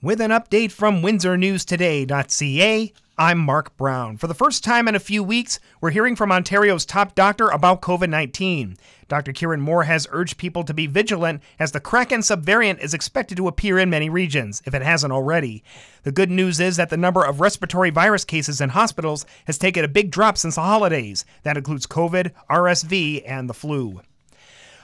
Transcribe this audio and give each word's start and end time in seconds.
With 0.00 0.20
an 0.20 0.30
update 0.30 0.70
from 0.70 1.02
WindsorNewsToday.ca, 1.02 2.92
I'm 3.18 3.38
Mark 3.40 3.76
Brown. 3.76 4.16
For 4.16 4.28
the 4.28 4.34
first 4.34 4.62
time 4.62 4.86
in 4.86 4.94
a 4.94 5.00
few 5.00 5.24
weeks, 5.24 5.58
we're 5.80 5.90
hearing 5.90 6.14
from 6.14 6.30
Ontario's 6.30 6.86
top 6.86 7.16
doctor 7.16 7.48
about 7.48 7.82
COVID 7.82 8.08
19. 8.08 8.76
Dr. 9.08 9.32
Kieran 9.32 9.60
Moore 9.60 9.82
has 9.82 10.06
urged 10.12 10.38
people 10.38 10.62
to 10.62 10.72
be 10.72 10.86
vigilant 10.86 11.42
as 11.58 11.72
the 11.72 11.80
Kraken 11.80 12.20
subvariant 12.20 12.78
is 12.78 12.94
expected 12.94 13.36
to 13.38 13.48
appear 13.48 13.76
in 13.76 13.90
many 13.90 14.08
regions, 14.08 14.62
if 14.66 14.72
it 14.72 14.82
hasn't 14.82 15.12
already. 15.12 15.64
The 16.04 16.12
good 16.12 16.30
news 16.30 16.60
is 16.60 16.76
that 16.76 16.90
the 16.90 16.96
number 16.96 17.24
of 17.24 17.40
respiratory 17.40 17.90
virus 17.90 18.24
cases 18.24 18.60
in 18.60 18.68
hospitals 18.68 19.26
has 19.46 19.58
taken 19.58 19.84
a 19.84 19.88
big 19.88 20.12
drop 20.12 20.38
since 20.38 20.54
the 20.54 20.60
holidays. 20.60 21.24
That 21.42 21.56
includes 21.56 21.88
COVID, 21.88 22.30
RSV, 22.48 23.24
and 23.26 23.50
the 23.50 23.54
flu. 23.54 24.00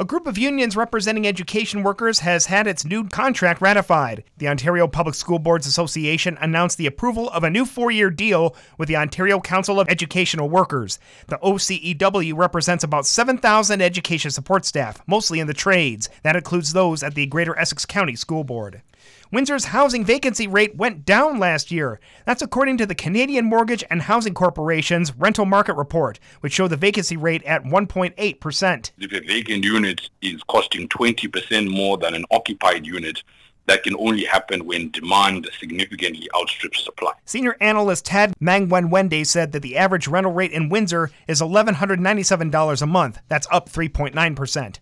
A 0.00 0.04
group 0.04 0.28
of 0.28 0.38
unions 0.38 0.76
representing 0.76 1.26
education 1.26 1.82
workers 1.82 2.20
has 2.20 2.46
had 2.46 2.68
its 2.68 2.84
new 2.84 3.08
contract 3.08 3.60
ratified. 3.60 4.22
The 4.36 4.46
Ontario 4.46 4.86
Public 4.86 5.16
School 5.16 5.40
Boards 5.40 5.66
Association 5.66 6.38
announced 6.40 6.78
the 6.78 6.86
approval 6.86 7.28
of 7.30 7.42
a 7.42 7.50
new 7.50 7.64
four 7.64 7.90
year 7.90 8.08
deal 8.08 8.54
with 8.78 8.86
the 8.86 8.96
Ontario 8.96 9.40
Council 9.40 9.80
of 9.80 9.88
Educational 9.88 10.48
Workers. 10.48 11.00
The 11.26 11.38
OCEW 11.38 12.36
represents 12.36 12.84
about 12.84 13.06
7,000 13.06 13.82
education 13.82 14.30
support 14.30 14.64
staff, 14.64 15.02
mostly 15.08 15.40
in 15.40 15.48
the 15.48 15.52
trades. 15.52 16.08
That 16.22 16.36
includes 16.36 16.74
those 16.74 17.02
at 17.02 17.16
the 17.16 17.26
Greater 17.26 17.58
Essex 17.58 17.84
County 17.84 18.14
School 18.14 18.44
Board. 18.44 18.82
Windsor's 19.30 19.66
housing 19.66 20.04
vacancy 20.04 20.46
rate 20.46 20.76
went 20.76 21.04
down 21.04 21.38
last 21.38 21.70
year. 21.70 22.00
That's 22.24 22.42
according 22.42 22.78
to 22.78 22.86
the 22.86 22.94
Canadian 22.94 23.44
Mortgage 23.44 23.84
and 23.90 24.02
Housing 24.02 24.34
Corporation's 24.34 25.14
rental 25.14 25.44
market 25.44 25.74
report, 25.74 26.18
which 26.40 26.54
showed 26.54 26.68
the 26.68 26.76
vacancy 26.76 27.16
rate 27.16 27.42
at 27.44 27.64
1.8%. 27.64 28.90
If 28.98 29.12
a 29.12 29.20
vacant 29.26 29.64
unit 29.64 30.08
is 30.22 30.42
costing 30.44 30.88
20% 30.88 31.68
more 31.68 31.98
than 31.98 32.14
an 32.14 32.24
occupied 32.30 32.86
unit, 32.86 33.22
that 33.68 33.82
can 33.82 33.94
only 33.96 34.24
happen 34.24 34.64
when 34.64 34.90
demand 34.90 35.48
significantly 35.60 36.28
outstrips 36.34 36.82
supply. 36.84 37.12
Senior 37.26 37.56
analyst 37.60 38.06
Tad 38.06 38.34
Mangwengwende 38.40 39.26
said 39.26 39.52
that 39.52 39.60
the 39.60 39.76
average 39.76 40.08
rental 40.08 40.32
rate 40.32 40.52
in 40.52 40.70
Windsor 40.70 41.10
is 41.28 41.42
$1,197 41.42 42.82
a 42.82 42.86
month. 42.86 43.18
That's 43.28 43.46
up 43.50 43.68
3.9%. 43.68 44.78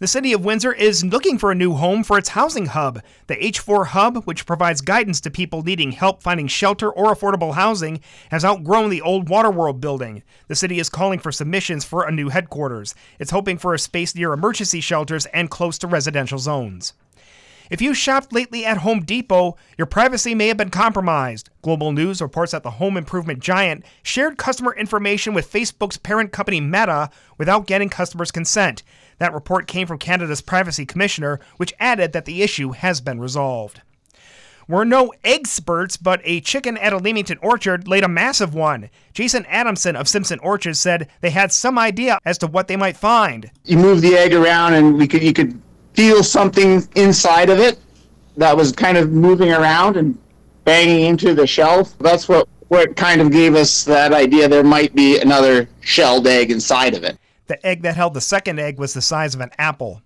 The 0.00 0.08
City 0.08 0.32
of 0.32 0.44
Windsor 0.44 0.72
is 0.72 1.04
looking 1.04 1.38
for 1.38 1.52
a 1.52 1.54
new 1.54 1.74
home 1.74 2.02
for 2.02 2.18
its 2.18 2.30
housing 2.30 2.66
hub. 2.66 3.00
The 3.28 3.36
H4 3.36 3.86
Hub, 3.86 4.24
which 4.24 4.44
provides 4.44 4.80
guidance 4.80 5.20
to 5.20 5.30
people 5.30 5.62
needing 5.62 5.92
help 5.92 6.22
finding 6.22 6.48
shelter 6.48 6.90
or 6.90 7.14
affordable 7.14 7.54
housing, 7.54 8.00
has 8.30 8.44
outgrown 8.44 8.90
the 8.90 9.00
old 9.00 9.28
Waterworld 9.28 9.80
building. 9.80 10.24
The 10.48 10.56
city 10.56 10.80
is 10.80 10.88
calling 10.88 11.20
for 11.20 11.30
submissions 11.30 11.84
for 11.84 12.04
a 12.04 12.12
new 12.12 12.28
headquarters. 12.28 12.94
It's 13.18 13.30
hoping 13.30 13.56
for 13.56 13.72
a 13.72 13.78
space 13.78 14.14
near 14.14 14.32
emergency 14.32 14.80
shelters 14.80 15.26
and 15.26 15.48
close 15.48 15.78
to 15.78 15.86
residential 15.86 16.38
zones. 16.38 16.94
If 17.70 17.80
you 17.80 17.94
shopped 17.94 18.32
lately 18.32 18.66
at 18.66 18.78
Home 18.78 19.00
Depot, 19.00 19.56
your 19.78 19.86
privacy 19.86 20.34
may 20.34 20.48
have 20.48 20.58
been 20.58 20.68
compromised. 20.68 21.48
Global 21.62 21.92
News 21.92 22.20
reports 22.20 22.52
that 22.52 22.62
the 22.62 22.72
home 22.72 22.98
improvement 22.98 23.38
giant 23.38 23.84
shared 24.02 24.36
customer 24.36 24.74
information 24.74 25.32
with 25.32 25.50
Facebook's 25.50 25.96
parent 25.96 26.30
company 26.30 26.60
Meta 26.60 27.08
without 27.38 27.66
getting 27.66 27.88
customers' 27.88 28.30
consent. 28.30 28.82
That 29.24 29.32
report 29.32 29.66
came 29.66 29.86
from 29.86 29.96
Canada's 29.96 30.42
Privacy 30.42 30.84
Commissioner, 30.84 31.40
which 31.56 31.72
added 31.80 32.12
that 32.12 32.26
the 32.26 32.42
issue 32.42 32.72
has 32.72 33.00
been 33.00 33.18
resolved. 33.18 33.80
We're 34.68 34.84
no 34.84 35.14
experts, 35.24 35.96
but 35.96 36.20
a 36.24 36.42
chicken 36.42 36.76
at 36.76 36.92
a 36.92 36.98
Leamington 36.98 37.38
orchard 37.40 37.88
laid 37.88 38.04
a 38.04 38.08
massive 38.08 38.52
one. 38.52 38.90
Jason 39.14 39.46
Adamson 39.46 39.96
of 39.96 40.10
Simpson 40.10 40.38
Orchards 40.40 40.78
said 40.78 41.08
they 41.22 41.30
had 41.30 41.52
some 41.52 41.78
idea 41.78 42.18
as 42.26 42.36
to 42.36 42.46
what 42.46 42.68
they 42.68 42.76
might 42.76 42.98
find. 42.98 43.50
You 43.64 43.78
move 43.78 44.02
the 44.02 44.14
egg 44.14 44.34
around, 44.34 44.74
and 44.74 44.98
we 44.98 45.08
could 45.08 45.22
you 45.22 45.32
could 45.32 45.58
feel 45.94 46.22
something 46.22 46.86
inside 46.94 47.48
of 47.48 47.58
it 47.60 47.78
that 48.36 48.54
was 48.54 48.72
kind 48.72 48.98
of 48.98 49.10
moving 49.10 49.52
around 49.52 49.96
and 49.96 50.18
banging 50.64 51.06
into 51.06 51.32
the 51.32 51.46
shelf. 51.46 51.96
That's 51.98 52.28
what 52.28 52.46
what 52.68 52.94
kind 52.94 53.22
of 53.22 53.32
gave 53.32 53.54
us 53.54 53.84
that 53.84 54.12
idea 54.12 54.48
there 54.48 54.62
might 54.62 54.94
be 54.94 55.18
another 55.18 55.66
shelled 55.80 56.26
egg 56.26 56.50
inside 56.50 56.92
of 56.92 57.04
it. 57.04 57.16
The 57.46 57.64
egg 57.66 57.82
that 57.82 57.96
held 57.96 58.14
the 58.14 58.20
second 58.20 58.58
egg 58.58 58.78
was 58.78 58.94
the 58.94 59.02
size 59.02 59.34
of 59.34 59.40
an 59.40 59.50
apple. 59.58 60.02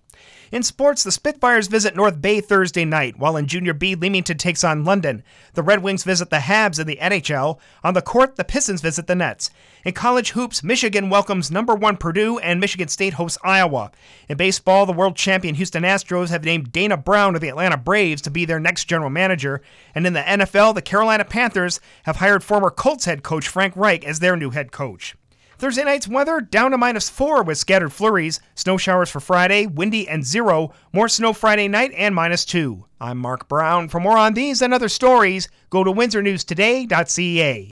In 0.51 0.63
sports, 0.63 1.03
the 1.03 1.11
Spitfires 1.11 1.67
visit 1.67 1.95
North 1.95 2.19
Bay 2.19 2.41
Thursday 2.41 2.83
night, 2.83 3.19
while 3.19 3.37
in 3.37 3.45
Junior 3.45 3.73
B, 3.73 3.93
Leamington 3.93 4.37
takes 4.37 4.63
on 4.63 4.83
London. 4.83 5.23
The 5.53 5.61
Red 5.61 5.83
Wings 5.83 6.03
visit 6.03 6.31
the 6.31 6.37
Habs 6.37 6.79
in 6.79 6.87
the 6.87 6.97
NHL. 6.99 7.59
On 7.83 7.93
the 7.93 8.01
court, 8.01 8.35
the 8.35 8.43
Pistons 8.43 8.81
visit 8.81 9.05
the 9.05 9.13
Nets. 9.13 9.51
In 9.85 9.93
college 9.93 10.31
hoops, 10.31 10.63
Michigan 10.63 11.11
welcomes 11.11 11.51
number 11.51 11.75
one 11.75 11.97
Purdue, 11.97 12.39
and 12.39 12.59
Michigan 12.59 12.87
State 12.87 13.13
hosts 13.13 13.37
Iowa. 13.43 13.91
In 14.27 14.37
baseball, 14.37 14.87
the 14.87 14.91
world 14.91 15.15
champion 15.15 15.53
Houston 15.53 15.83
Astros 15.83 16.29
have 16.29 16.43
named 16.43 16.71
Dana 16.71 16.97
Brown 16.97 17.35
of 17.35 17.41
the 17.41 17.49
Atlanta 17.49 17.77
Braves 17.77 18.23
to 18.23 18.31
be 18.31 18.43
their 18.43 18.59
next 18.59 18.85
general 18.85 19.11
manager. 19.11 19.61
And 19.93 20.07
in 20.07 20.13
the 20.13 20.21
NFL, 20.21 20.73
the 20.73 20.81
Carolina 20.81 21.25
Panthers 21.25 21.79
have 22.03 22.15
hired 22.15 22.43
former 22.43 22.71
Colts 22.71 23.05
head 23.05 23.21
coach 23.21 23.47
Frank 23.47 23.75
Reich 23.75 24.03
as 24.03 24.17
their 24.19 24.35
new 24.35 24.49
head 24.49 24.71
coach. 24.71 25.15
Thursday 25.59 25.83
night's 25.83 26.07
weather 26.07 26.39
down 26.39 26.71
to 26.71 26.77
minus 26.77 27.09
four 27.09 27.43
with 27.43 27.57
scattered 27.57 27.91
flurries. 27.91 28.39
Snow 28.55 28.77
showers 28.77 29.09
for 29.09 29.19
Friday, 29.19 29.65
windy 29.67 30.07
and 30.07 30.25
zero. 30.25 30.71
More 30.93 31.09
snow 31.09 31.33
Friday 31.33 31.67
night 31.67 31.91
and 31.97 32.15
minus 32.15 32.45
two. 32.45 32.85
I'm 33.01 33.17
Mark 33.17 33.49
Brown. 33.49 33.89
For 33.89 33.99
more 33.99 34.17
on 34.17 34.35
these 34.35 34.61
and 34.61 34.73
other 34.73 34.87
stories, 34.87 35.49
go 35.69 35.83
to 35.83 35.91
windsornewstoday.ca. 35.91 37.67